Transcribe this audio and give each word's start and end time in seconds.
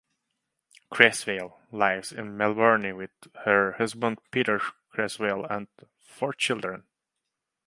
Creswell 0.89 1.59
lives 1.71 2.11
in 2.11 2.35
Melbourne 2.35 2.97
with 2.97 3.11
her 3.45 3.73
husband 3.73 4.17
Peter 4.31 4.59
Creswell 4.89 5.45
and 5.45 5.67
four 5.99 6.33
children. 6.33 6.85